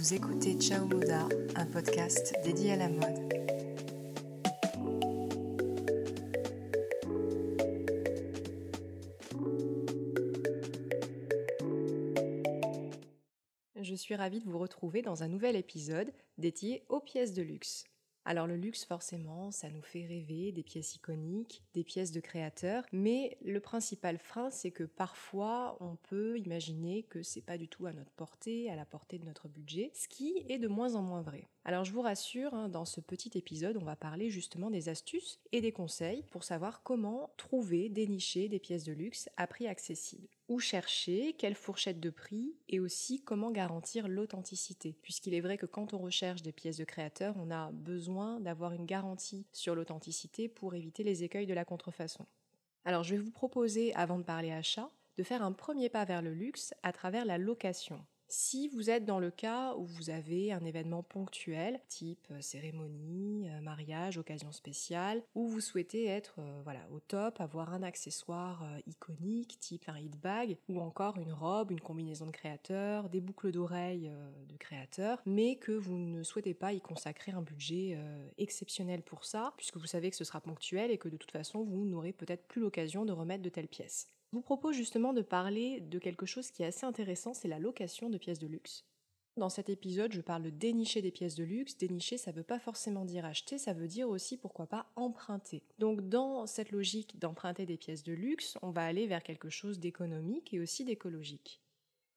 [0.00, 3.34] Vous écoutez Ciao Moda, un podcast dédié à la mode.
[13.78, 17.84] Je suis ravie de vous retrouver dans un nouvel épisode dédié aux pièces de luxe.
[18.24, 22.84] Alors le luxe, forcément, ça nous fait rêver des pièces iconiques, des pièces de créateurs,
[22.92, 27.86] mais le principal frein, c'est que parfois on peut imaginer que c'est pas du tout
[27.86, 31.02] à notre portée, à la portée de notre budget, ce qui est de moins en
[31.02, 31.48] moins vrai.
[31.64, 35.40] Alors je vous rassure, hein, dans ce petit épisode, on va parler justement des astuces
[35.52, 40.28] et des conseils pour savoir comment trouver, dénicher des pièces de luxe à prix accessible
[40.50, 44.98] où chercher, quelle fourchette de prix et aussi comment garantir l'authenticité.
[45.00, 48.72] Puisqu'il est vrai que quand on recherche des pièces de créateurs, on a besoin d'avoir
[48.72, 52.26] une garantie sur l'authenticité pour éviter les écueils de la contrefaçon.
[52.84, 56.20] Alors je vais vous proposer, avant de parler achat, de faire un premier pas vers
[56.20, 58.04] le luxe à travers la location.
[58.32, 63.48] Si vous êtes dans le cas où vous avez un événement ponctuel, type euh, cérémonie,
[63.48, 68.64] euh, mariage, occasion spéciale, où vous souhaitez être euh, voilà, au top, avoir un accessoire
[68.86, 73.50] iconique, type un hit bag, ou encore une robe, une combinaison de créateurs, des boucles
[73.50, 74.12] d'oreilles
[74.48, 77.98] de créateurs, mais que vous ne souhaitez pas y consacrer un budget
[78.38, 81.64] exceptionnel pour ça, puisque vous savez que ce sera ponctuel et que de toute façon
[81.64, 84.08] vous n'aurez peut-être plus l'occasion de remettre de telles pièces.
[84.32, 88.10] Vous propose justement de parler de quelque chose qui est assez intéressant, c'est la location
[88.10, 88.84] de pièces de luxe.
[89.36, 91.76] Dans cet épisode, je parle de dénicher des pièces de luxe.
[91.76, 95.62] Dénicher, ça ne veut pas forcément dire acheter, ça veut dire aussi pourquoi pas emprunter.
[95.78, 99.80] Donc dans cette logique d'emprunter des pièces de luxe, on va aller vers quelque chose
[99.80, 101.60] d'économique et aussi d'écologique.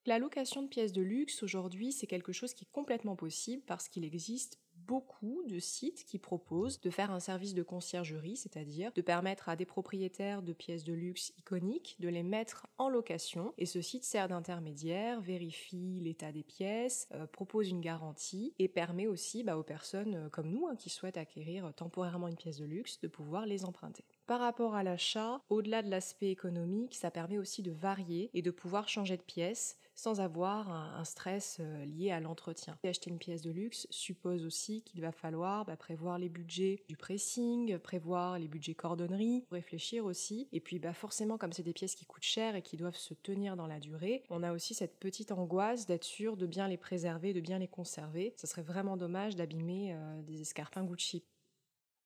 [0.06, 3.88] La location de pièces de luxe aujourd'hui, c'est quelque chose qui est complètement possible parce
[3.88, 9.02] qu'il existe beaucoup de sites qui proposent de faire un service de conciergerie, c'est-à-dire de
[9.02, 13.54] permettre à des propriétaires de pièces de luxe iconiques de les mettre en location.
[13.58, 19.08] Et ce site sert d'intermédiaire, vérifie l'état des pièces, euh, propose une garantie et permet
[19.08, 22.66] aussi bah, aux personnes euh, comme nous hein, qui souhaitent acquérir temporairement une pièce de
[22.66, 24.06] luxe de pouvoir les emprunter.
[24.26, 28.52] Par rapport à l'achat, au-delà de l'aspect économique, ça permet aussi de varier et de
[28.52, 32.78] pouvoir changer de pièce sans avoir un, stress euh, lié à l'entretien.
[32.84, 36.98] Acheter une pièce de luxe suppose aussi qu'il va falloir bah, prévoir les budgets du
[36.98, 40.48] pressing, prévoir les budgets cordonnerie, réfléchir aussi.
[40.52, 43.14] Et puis bah, forcément, comme c'est des pièces qui coûtent cher et qui doivent se
[43.14, 46.78] tenir dans la durée, on a aussi cette petite angoisse d'être sûr de bien les
[46.78, 48.34] préserver, de bien les conserver.
[48.38, 51.24] Ce serait vraiment dommage d'abîmer euh, des escarpins Gucci.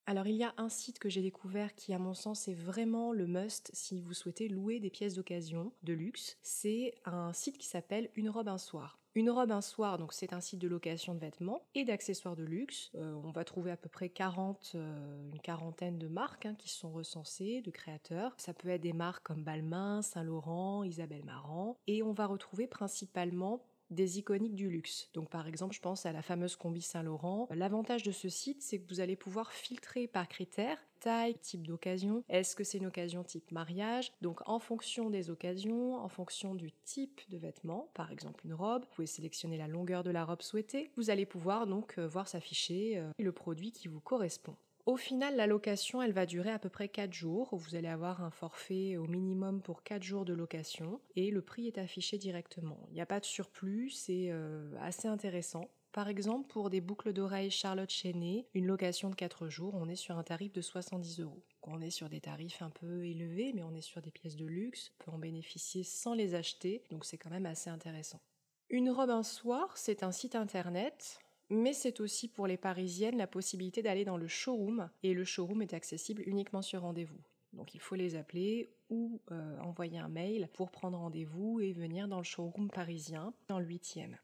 [0.09, 3.11] Alors il y a un site que j'ai découvert qui à mon sens est vraiment
[3.11, 6.37] le must si vous souhaitez louer des pièces d'occasion de luxe.
[6.41, 9.01] C'est un site qui s'appelle Une robe un soir.
[9.15, 12.45] Une robe un soir, donc c'est un site de location de vêtements et d'accessoires de
[12.45, 12.89] luxe.
[12.95, 16.69] Euh, on va trouver à peu près 40, euh, une quarantaine de marques hein, qui
[16.69, 18.33] sont recensées, de créateurs.
[18.37, 21.77] Ça peut être des marques comme Balmain, Saint-Laurent, Isabelle Marant.
[21.87, 25.09] Et on va retrouver principalement des iconiques du luxe.
[25.13, 27.47] Donc par exemple, je pense à la fameuse combi Saint-Laurent.
[27.51, 32.23] L'avantage de ce site, c'est que vous allez pouvoir filtrer par critères taille, type d'occasion.
[32.29, 34.11] Est-ce que c'est une occasion type mariage?
[34.21, 38.83] Donc en fonction des occasions, en fonction du type de vêtement, par exemple une robe,
[38.83, 40.91] vous pouvez sélectionner la longueur de la robe souhaitée.
[40.95, 44.55] Vous allez pouvoir donc euh, voir s'afficher euh, le produit qui vous correspond.
[44.87, 47.49] Au final, la location, elle va durer à peu près 4 jours.
[47.51, 51.67] Vous allez avoir un forfait au minimum pour 4 jours de location et le prix
[51.67, 52.79] est affiché directement.
[52.87, 55.69] Il n'y a pas de surplus, c'est euh, assez intéressant.
[55.91, 59.97] Par exemple, pour des boucles d'oreilles Charlotte Chenet, une location de 4 jours, on est
[59.97, 61.43] sur un tarif de 70 euros.
[61.63, 64.45] On est sur des tarifs un peu élevés, mais on est sur des pièces de
[64.45, 68.21] luxe, on peut en bénéficier sans les acheter, donc c'est quand même assez intéressant.
[68.69, 71.19] Une robe un soir, c'est un site internet
[71.49, 75.61] mais c'est aussi pour les Parisiennes la possibilité d'aller dans le showroom, et le showroom
[75.61, 77.21] est accessible uniquement sur rendez-vous.
[77.53, 82.07] Donc il faut les appeler ou euh, envoyer un mail pour prendre rendez-vous et venir
[82.07, 84.15] dans le showroom parisien, dans le 8e.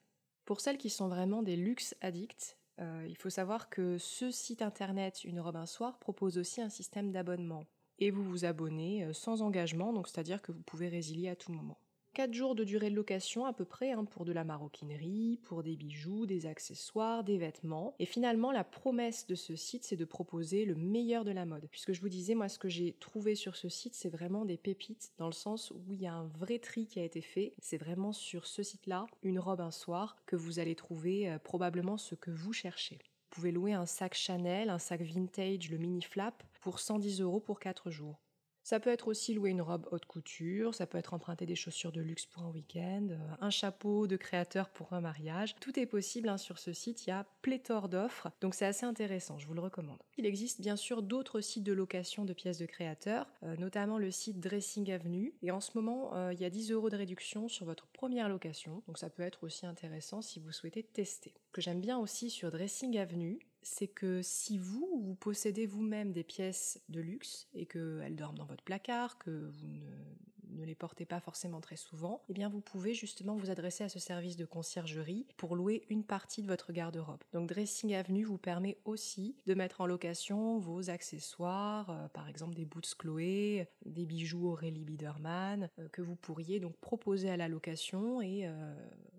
[0.45, 4.61] Pour celles qui sont vraiment des luxe addicts, euh, il faut savoir que ce site
[4.61, 7.65] internet Une robe un soir propose aussi un système d'abonnement.
[7.99, 11.51] Et vous vous abonnez euh, sans engagement, donc c'est-à-dire que vous pouvez résilier à tout
[11.51, 11.77] moment.
[12.13, 15.63] 4 jours de durée de location à peu près hein, pour de la maroquinerie, pour
[15.63, 17.95] des bijoux, des accessoires, des vêtements.
[17.97, 21.67] Et finalement, la promesse de ce site, c'est de proposer le meilleur de la mode.
[21.71, 24.57] Puisque je vous disais, moi, ce que j'ai trouvé sur ce site, c'est vraiment des
[24.57, 27.55] pépites dans le sens où il y a un vrai tri qui a été fait.
[27.59, 31.97] C'est vraiment sur ce site-là, une robe un soir, que vous allez trouver euh, probablement
[31.97, 32.99] ce que vous cherchez.
[32.99, 37.39] Vous pouvez louer un sac Chanel, un sac vintage, le mini flap, pour 110 euros
[37.39, 38.19] pour 4 jours.
[38.63, 41.91] Ça peut être aussi louer une robe haute couture, ça peut être emprunter des chaussures
[41.91, 45.55] de luxe pour un week-end, euh, un chapeau de créateur pour un mariage.
[45.59, 48.85] Tout est possible hein, sur ce site, il y a pléthore d'offres, donc c'est assez
[48.85, 49.99] intéressant, je vous le recommande.
[50.17, 54.11] Il existe bien sûr d'autres sites de location de pièces de créateurs, euh, notamment le
[54.11, 57.49] site Dressing Avenue, et en ce moment euh, il y a 10 euros de réduction
[57.49, 61.33] sur votre première location, donc ça peut être aussi intéressant si vous souhaitez tester.
[61.47, 66.11] Ce que j'aime bien aussi sur Dressing Avenue, c'est que si vous, vous possédez vous-même
[66.11, 71.05] des pièces de luxe et qu'elles dorment dans votre placard, que vous ne, les portez
[71.05, 74.45] pas forcément très souvent, eh bien vous pouvez justement vous adresser à ce service de
[74.45, 77.23] conciergerie pour louer une partie de votre garde-robe.
[77.33, 82.55] Donc Dressing Avenue vous permet aussi de mettre en location vos accessoires, euh, par exemple
[82.55, 87.47] des boots Chloé, des bijoux Aurélie Biederman, euh, que vous pourriez donc proposer à la
[87.47, 88.73] location et euh,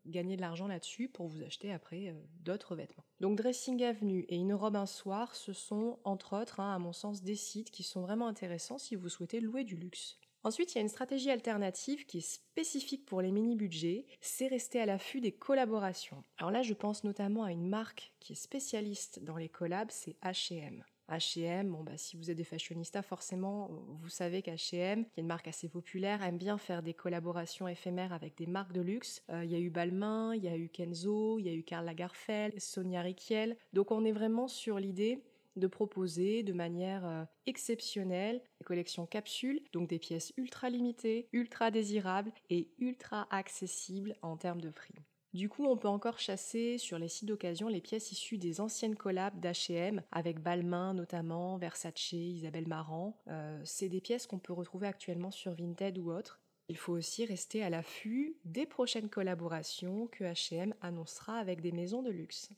[0.07, 2.15] gagner de l'argent là-dessus pour vous acheter après
[2.45, 3.05] d'autres vêtements.
[3.21, 6.93] Donc Dressing Avenue et Une robe un soir, ce sont entre autres, hein, à mon
[6.93, 10.19] sens, des sites qui sont vraiment intéressants si vous souhaitez louer du luxe.
[10.45, 14.79] Ensuite, il y a une stratégie alternative qui est spécifique pour les mini-budgets, c'est rester
[14.79, 16.23] à l'affût des collaborations.
[16.37, 20.17] Alors là, je pense notamment à une marque qui est spécialiste dans les collabs, c'est
[20.23, 20.85] H&M.
[21.09, 23.69] H&M, bon bah si vous êtes des fashionistas, forcément
[24.01, 28.13] vous savez qu'H&M, qui est une marque assez populaire, aime bien faire des collaborations éphémères
[28.13, 29.23] avec des marques de luxe.
[29.31, 31.63] Euh, il y a eu Balmain, il y a eu Kenzo, il y a eu
[31.63, 33.57] Karl Lagerfeld, Sonia Rykiel.
[33.73, 35.23] Donc on est vraiment sur l'idée
[35.57, 41.71] de proposer de manière euh, exceptionnelle des collections capsules, donc des pièces ultra limitées, ultra
[41.71, 44.95] désirables et ultra accessibles en termes de prix.
[45.35, 48.95] Du coup, on peut encore chasser sur les sites d'occasion les pièces issues des anciennes
[48.95, 53.21] collabs d'H&M, avec Balmain notamment, Versace, Isabelle Marant.
[53.27, 56.41] Euh, c'est des pièces qu'on peut retrouver actuellement sur Vinted ou autres.
[56.69, 62.03] Il faut aussi rester à l'affût des prochaines collaborations que H&M annoncera avec des maisons
[62.03, 62.51] de luxe.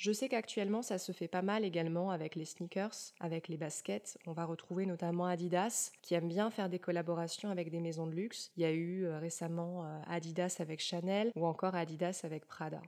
[0.00, 4.16] Je sais qu'actuellement ça se fait pas mal également avec les sneakers, avec les baskets.
[4.26, 8.14] On va retrouver notamment Adidas qui aime bien faire des collaborations avec des maisons de
[8.14, 8.50] luxe.
[8.56, 12.80] Il y a eu euh, récemment euh, Adidas avec Chanel ou encore Adidas avec Prada.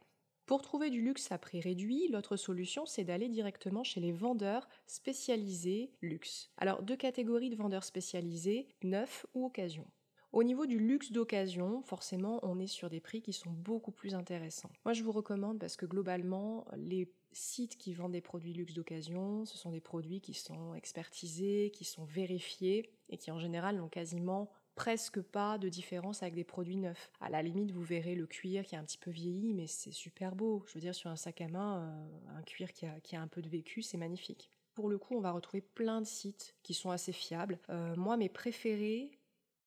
[0.46, 4.66] Pour trouver du luxe à prix réduit, l'autre solution, c'est d'aller directement chez les vendeurs
[4.86, 6.50] spécialisés luxe.
[6.56, 9.86] Alors, deux catégories de vendeurs spécialisés, neuf ou occasion.
[10.32, 14.14] Au niveau du luxe d'occasion, forcément, on est sur des prix qui sont beaucoup plus
[14.14, 14.70] intéressants.
[14.86, 19.44] Moi, je vous recommande parce que globalement, les sites qui vendent des produits luxe d'occasion,
[19.44, 23.90] ce sont des produits qui sont expertisés, qui sont vérifiés et qui en général n'ont
[23.90, 27.10] quasiment presque pas de différence avec des produits neufs.
[27.20, 29.92] À la limite, vous verrez le cuir qui est un petit peu vieilli, mais c'est
[29.92, 30.64] super beau.
[30.66, 33.42] Je veux dire, sur un sac à main, euh, un cuir qui a, un peu
[33.42, 34.50] de vécu, c'est magnifique.
[34.74, 37.58] Pour le coup, on va retrouver plein de sites qui sont assez fiables.
[37.68, 39.10] Euh, moi, mes préférés,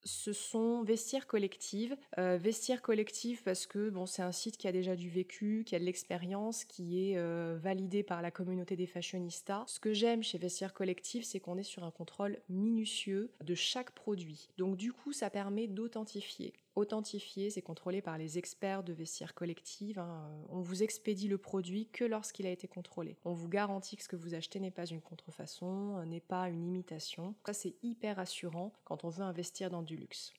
[0.06, 1.98] ce sont Vestiaires Collective.
[2.18, 5.76] Euh, Vestiaires Collective parce que bon, c'est un site qui a déjà du vécu, qui
[5.76, 9.64] a de l'expérience, qui est euh, validé par la communauté des fashionistas.
[9.68, 13.92] Ce que j'aime chez Vestiaires Collective, c'est qu'on est sur un contrôle minutieux de chaque
[13.92, 14.50] produit.
[14.58, 20.00] Donc du coup, ça permet d'authentifier authentifié, c'est contrôlé par les experts de vestiaire collective.
[20.00, 20.30] Hein.
[20.50, 23.18] On vous expédie le produit que lorsqu'il a été contrôlé.
[23.26, 26.66] On vous garantit que ce que vous achetez n'est pas une contrefaçon, n'est pas une
[26.66, 27.36] imitation.
[27.46, 30.34] Ça, c'est hyper assurant quand on veut investir dans du luxe.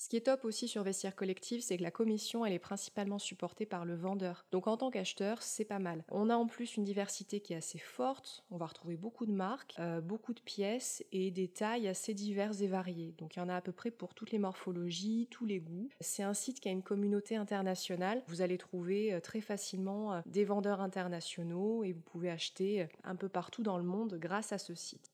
[0.00, 3.18] Ce qui est top aussi sur Vestiaire Collective, c'est que la commission, elle est principalement
[3.18, 4.46] supportée par le vendeur.
[4.50, 6.04] Donc en tant qu'acheteur, c'est pas mal.
[6.10, 8.42] On a en plus une diversité qui est assez forte.
[8.50, 12.62] On va retrouver beaucoup de marques, euh, beaucoup de pièces et des tailles assez diverses
[12.62, 13.14] et variées.
[13.18, 15.90] Donc il y en a à peu près pour toutes les morphologies, tous les goûts.
[16.00, 18.22] C'est un site qui a une communauté internationale.
[18.26, 23.16] Vous allez trouver euh, très facilement euh, des vendeurs internationaux et vous pouvez acheter un
[23.16, 25.09] peu partout dans le monde grâce à ce site.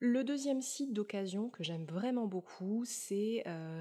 [0.00, 3.80] Le deuxième site d'occasion que j'aime vraiment beaucoup, c'est euh,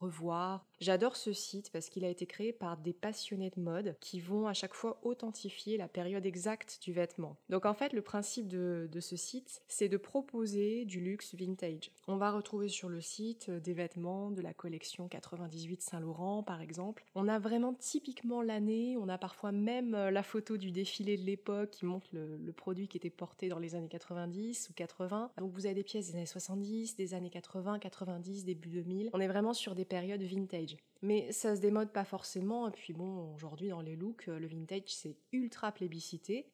[0.00, 4.20] Revoir, J'adore ce site parce qu'il a été créé par des passionnés de mode qui
[4.20, 7.36] vont à chaque fois authentifier la période exacte du vêtement.
[7.48, 11.90] Donc en fait, le principe de, ce site, c'est de proposer du luxe vintage.
[12.06, 17.04] On va retrouver sur le site des vêtements de la collection 98 Saint-Laurent par exemple.
[17.16, 21.24] On a vraiment typiquement l'année, on a parfois même euh, la photo du défilé de
[21.24, 25.32] l'époque qui montre le, le produit qui était porté dans les années 90 ou 80.
[25.38, 29.10] Donc vous avez des pièces des années 70, des années 80, 90, début 2000.
[29.12, 30.67] On est vraiment sur des périodes vintage.
[31.02, 34.48] Mais ça se démode pas forcément, et puis bon, aujourd'hui dans les looks, euh, le
[34.48, 36.50] vintage c'est ultra plébiscité.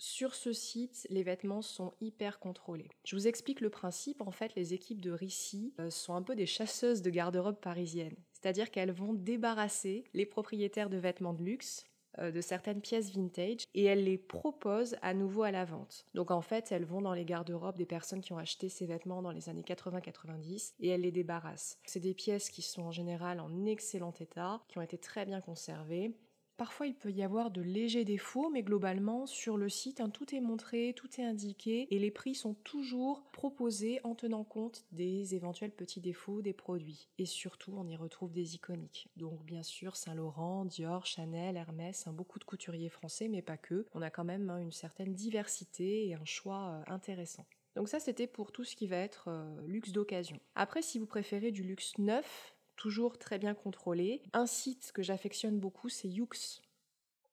[0.00, 2.88] Sur ce site, les vêtements sont hyper contrôlés.
[3.04, 6.36] Je vous explique le principe, en fait, les équipes de Rissy euh, sont un peu
[6.36, 8.16] des chasseuses de garde-robe parisiennes.
[8.32, 11.84] C'est-à-dire qu'elles vont débarrasser les propriétaires de vêtements de luxe
[12.18, 16.06] de certaines pièces vintage et elles les proposent à nouveau à la vente.
[16.14, 19.22] Donc en fait, elles vont dans les garde-robes des personnes qui ont acheté ces vêtements
[19.22, 21.78] dans les années 80-90 et elles les débarrassent.
[21.84, 25.40] C'est des pièces qui sont en général en excellent état, qui ont été très bien
[25.40, 26.14] conservées.
[26.58, 30.34] Parfois, il peut y avoir de légers défauts, mais globalement, sur le site, hein, tout
[30.34, 35.36] est montré, tout est indiqué, et les prix sont toujours proposés en tenant compte des
[35.36, 37.10] éventuels petits défauts des produits.
[37.18, 39.08] Et surtout, on y retrouve des iconiques.
[39.16, 43.86] Donc, bien sûr, Saint-Laurent, Dior, Chanel, Hermès, hein, beaucoup de couturiers français, mais pas que.
[43.94, 47.46] On a quand même hein, une certaine diversité et un choix euh, intéressant.
[47.76, 50.40] Donc ça, c'était pour tout ce qui va être euh, luxe d'occasion.
[50.56, 54.22] Après, si vous préférez du luxe neuf, toujours très bien contrôlé.
[54.32, 56.62] Un site que j'affectionne beaucoup, c'est Yux.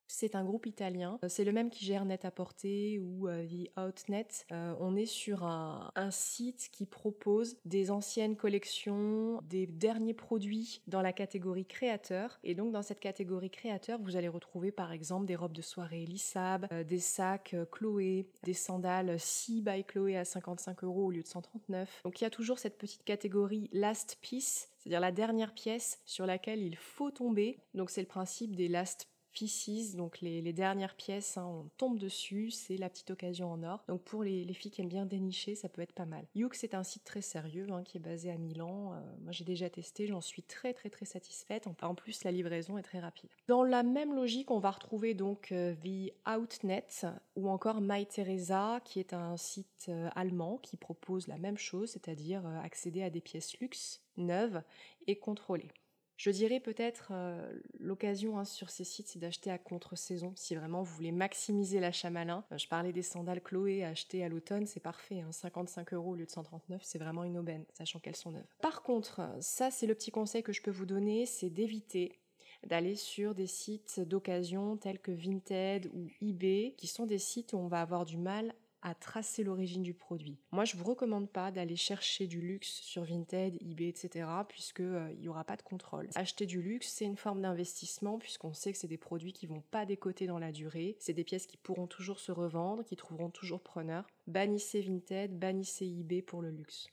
[0.07, 1.19] C'est un groupe italien.
[1.27, 4.27] C'est le même qui gère Net-à-Porter ou euh, The Outnet.
[4.51, 11.01] Euh, on est sur un, site qui propose des anciennes collections, des derniers produits dans
[11.01, 12.39] la catégorie créateur.
[12.43, 16.03] Et donc dans cette catégorie créateur, vous allez retrouver par exemple des robes de soirée
[16.03, 21.23] Elisab, euh, des sacs Chloé, des sandales Si by Chloé à 55 euros au lieu
[21.23, 22.01] de 139.
[22.03, 26.27] Donc il y a toujours cette petite catégorie Last Piece c'est-à-dire la dernière pièce sur
[26.27, 27.57] laquelle il faut tomber.
[27.73, 32.51] Donc c'est le principe des last pieces, donc les, dernières pièces, hein, on tombe dessus,
[32.51, 33.83] c'est la petite occasion en or.
[33.89, 36.25] Donc pour les, filles qui aiment bien dénicher, ça peut être pas mal.
[36.35, 38.93] Youk, c'est un site très sérieux hein, qui est basé à Milan.
[38.93, 41.67] Euh, moi j'ai déjà testé, j'en suis très très très satisfaite.
[41.81, 43.29] En plus, la livraison est très rapide.
[43.47, 46.87] Dans la même logique, on va retrouver donc euh, The Outnet
[47.35, 51.91] ou encore My Teresa, qui est un site euh, allemand qui propose la même chose,
[51.91, 54.63] c'est-à-dire accéder à des pièces luxe neuves
[55.07, 55.71] et contrôlées.
[56.17, 60.33] Je dirais peut-être euh, l'occasion hein, sur ces sites, c'est d'acheter à contre-saison.
[60.35, 64.29] Si vraiment vous voulez maximiser l'achat malin, euh, je parlais des sandales Chloé achetées à
[64.29, 65.23] l'automne, c'est parfait.
[65.29, 65.95] 55 hein.
[65.95, 68.47] euros au lieu de 139, c'est vraiment une aubaine, sachant qu'elles sont neuves.
[68.61, 72.19] Par contre, ça c'est le petit conseil que je peux vous donner, c'est d'éviter
[72.65, 77.57] d'aller sur des sites d'occasion tels que Vinted ou eBay, qui sont des sites où
[77.57, 78.53] on va avoir du mal
[78.85, 80.37] à tracer l'origine du produit.
[80.51, 85.11] Moi, je vous recommande pas d'aller chercher du luxe sur Vinted, eBay, etc., puisque euh,
[85.17, 86.07] il y aura pas de contrôle.
[86.13, 89.63] Acheter du luxe, c'est une forme d'investissement puisqu'on sait que c'est des produits qui vont
[89.71, 90.95] pas décoter dans la durée.
[90.99, 94.05] C'est des pièces qui pourront toujours se revendre, qui trouveront toujours preneur.
[94.27, 96.87] Bannissez Vinted, bannissez eBay pour le luxe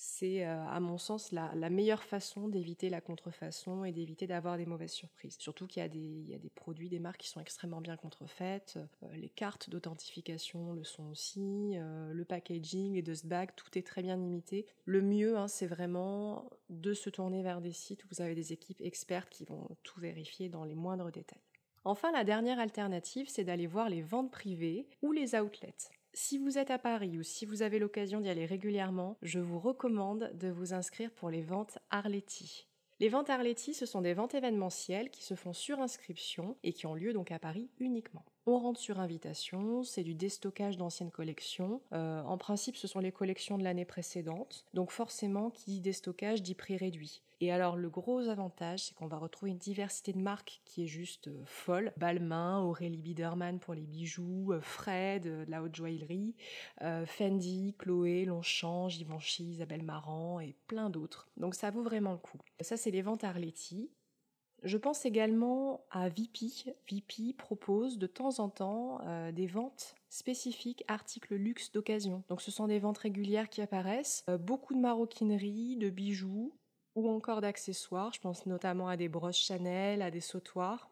[0.00, 4.64] c'est euh, à mon sens la, meilleure façon d'éviter la contrefaçon et d'éviter d'avoir des
[4.64, 5.36] mauvaises surprises.
[5.40, 5.88] Surtout qu'il y, a
[6.38, 11.10] des produits, des marques qui sont extrêmement bien contrefaites, euh, les cartes d'authentification le sont
[11.10, 14.66] aussi, euh, le packaging et de ce bag, tout est très bien imité.
[14.84, 18.52] Le mieux, hein, c'est vraiment de se tourner vers des sites où vous avez des
[18.52, 21.42] équipes expertes qui vont tout vérifier dans les moindres détails.
[21.84, 25.74] Enfin, la dernière alternative, c'est d'aller voir les ventes privées ou les outlets.
[26.20, 29.60] Si vous êtes à Paris ou si vous avez l'occasion d'y aller régulièrement, je vous
[29.60, 32.66] recommande de vous inscrire pour les ventes Arletty.
[32.98, 36.88] Les ventes Arletty, ce sont des ventes événementielles qui se font sur inscription et qui
[36.88, 38.24] ont lieu donc à Paris uniquement.
[38.50, 41.82] On rentre sur invitation, c'est du déstockage d'anciennes collections.
[41.92, 46.42] Euh, en principe, ce sont les collections de l'année précédente, donc forcément, qui dit déstockage
[46.42, 47.20] dit prix réduit.
[47.42, 50.86] Et alors le gros avantage, c'est qu'on va retrouver une diversité de marques qui est
[50.86, 51.92] juste euh, folle.
[51.98, 56.34] Balmain, Aurélie Biederman pour les bijoux, euh, Fred, de la haute joaillerie,
[57.04, 61.28] Fendi, Chloé, Longchamp, Givenchy, Isabelle Marant et plein d'autres.
[61.36, 62.38] Donc ça vaut vraiment le coup.
[62.62, 63.90] Ça c'est les ventes Arletty.
[64.64, 66.64] Je pense également à Vipi.
[66.88, 69.00] Vipi propose de temps en temps
[69.32, 72.22] des ventes spécifiques articles luxe d'occasion.
[72.28, 76.52] Donc ce sont des ventes régulières qui apparaissent, beaucoup de maroquinerie, de bijoux,
[76.94, 78.12] ou encore d'accessoires.
[78.12, 80.90] Je pense notamment à des brosses Chanel, à des sautoirs.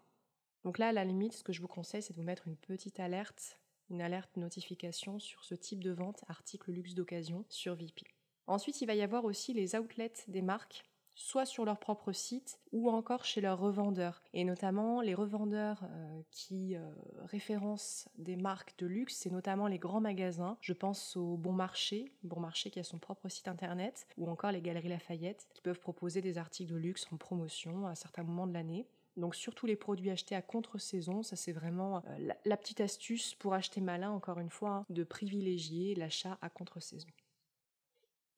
[0.65, 2.57] Donc là, à la limite, ce que je vous conseille, c'est de vous mettre une
[2.57, 3.59] petite alerte,
[3.91, 8.05] une alerte notification sur ce type de vente, article luxe d'occasion, sur VP.
[8.47, 10.85] Ensuite, il va y avoir aussi les outlets des marques
[11.17, 14.23] soit sur leur propre site ou encore chez leurs revendeurs.
[14.35, 16.89] Et notamment les revendeurs euh, qui euh,
[17.25, 20.59] référencent des marques de luxe, c'est notamment les grands magasins.
[20.61, 24.53] Je pense au Bon Marché, Bon Marché qui a son propre site internet, ou encore
[24.53, 28.47] les Galeries Lafayette qui peuvent proposer des articles de luxe en promotion à certains moments
[28.47, 28.87] de l'année.
[29.17, 33.55] Donc surtout les produits achetés à contre-saison, ça c'est vraiment euh, la, petite astuce pour
[33.55, 37.09] acheter malin, encore une fois, hein, de privilégier l'achat à contre-saison.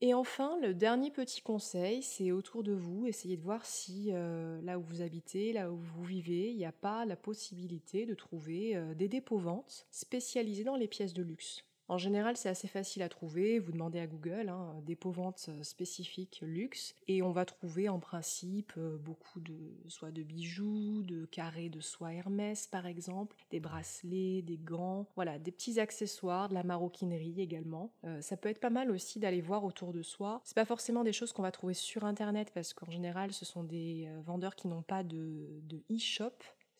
[0.00, 4.60] Et enfin, le dernier petit conseil, c'est autour de vous, essayez de voir si euh,
[4.62, 8.14] là où vous habitez, là où vous vivez, il n'y a pas la possibilité de
[8.14, 11.64] trouver euh, des dépôts-ventes spécialisés dans les pièces de luxe.
[11.88, 13.58] En général, c'est assez facile à trouver.
[13.58, 17.98] Vous demandez à Google hein, dépôt vente euh, spécifique luxe et on va trouver en
[17.98, 19.56] principe euh, beaucoup de
[19.88, 25.38] soit de bijoux, de carrés de soie Hermès par exemple, des bracelets, des gants, voilà,
[25.38, 27.90] des petits accessoires, de la maroquinerie également.
[28.04, 30.42] Euh, ça peut être pas mal aussi d'aller voir autour de soi.
[30.44, 33.64] C'est pas forcément des choses qu'on va trouver sur internet parce qu'en général, ce sont
[33.64, 36.32] des vendeurs qui n'ont pas de, e-shop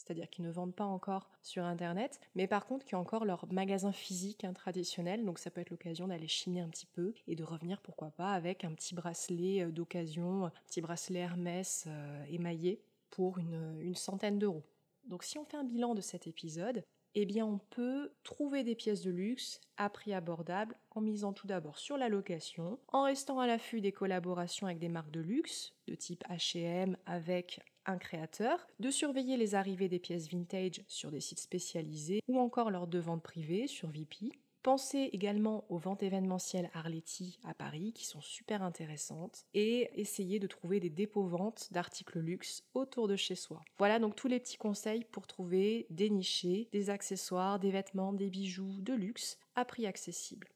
[0.09, 3.47] c'est-à-dire qu'ils ne vendent pas encore sur Internet, mais par contre qui ont encore leur
[3.53, 7.37] magasin physique hein, traditionnel, donc ça peut être l'occasion d'aller chiner un petit peu et
[7.37, 12.25] de revenir pourquoi pas avec un petit bracelet euh, d'occasion, un petit bracelet Hermès euh,
[12.31, 14.63] émaillé pour une centaine d'euros.
[15.09, 16.85] Donc si on fait un bilan de cet épisode,
[17.15, 21.47] eh bien on peut trouver des pièces de luxe à prix abordable en misant tout
[21.47, 25.75] d'abord sur la location, en restant à l'affût des collaborations avec des marques de luxe
[25.87, 31.21] de type H&M avec un créateur, de surveiller les arrivées des pièces vintage sur des
[31.21, 34.31] sites spécialisés ou encore lors de ventes privées sur VP,
[34.63, 40.47] Pensez également aux ventes événementielles Arletty à Paris qui sont super intéressantes et essayez de
[40.49, 43.63] trouver des dépôts-ventes d'articles luxe autour de chez soi.
[43.79, 48.81] Voilà donc tous les petits conseils pour trouver, dénicher des accessoires, des vêtements, des bijoux
[48.81, 50.49] de luxe à prix accessible.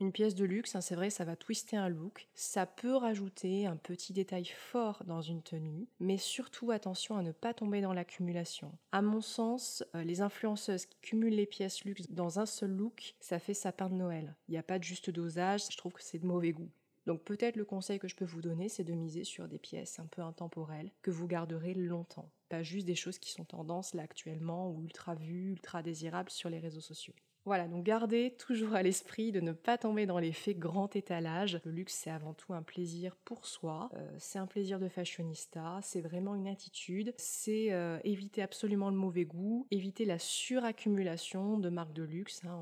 [0.00, 3.66] Une pièce de luxe, hein, c'est vrai, ça va twister un look, ça peut rajouter
[3.66, 7.92] un petit détail fort dans une tenue, mais surtout attention à ne pas tomber dans
[7.92, 8.72] l'accumulation.
[8.92, 13.14] À mon sens, euh, les influenceuses qui cumulent les pièces luxe dans un seul look,
[13.20, 14.34] ça fait sapin de Noël.
[14.48, 16.70] Il n'y a pas de juste dosage, je trouve que c'est de mauvais goût.
[17.04, 19.98] Donc peut-être le conseil que je peux vous donner, c'est de miser sur des pièces
[19.98, 22.30] un peu intemporelles que vous garderez longtemps.
[22.48, 26.48] Pas juste des choses qui sont tendance là actuellement ou ultra vues, ultra désirables sur
[26.48, 27.14] les réseaux sociaux.
[27.46, 31.60] Voilà, donc gardez toujours à l'esprit de ne pas tomber dans l'effet grand étalage.
[31.64, 35.78] Le luxe, c'est avant tout un plaisir pour soi, euh, c'est un plaisir de fashionista,
[35.82, 41.70] c'est vraiment une attitude, c'est euh, éviter absolument le mauvais goût, éviter la suraccumulation de
[41.70, 42.42] marques de luxe.
[42.44, 42.58] Hein.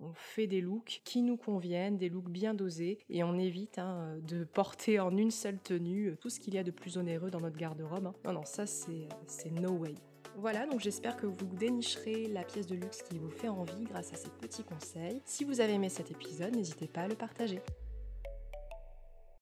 [0.00, 4.18] On, fait des looks qui nous conviennent, des looks bien dosés, et on évite hein,
[4.22, 7.40] de porter en une seule tenue tout ce qu'il y a de plus onéreux dans
[7.40, 8.06] notre garde-robe.
[8.06, 8.14] Hein.
[8.26, 9.08] Non, non, ça c'est
[9.50, 9.94] no way.
[10.36, 14.12] Voilà, donc j'espère que vous dénicherez la pièce de luxe qui vous fait envie grâce
[14.12, 15.22] à ces petits conseils.
[15.24, 17.60] Si vous avez aimé cet épisode, n'hésitez pas à le partager.